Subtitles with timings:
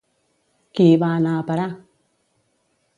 [0.79, 1.71] Qui hi va anar a parar?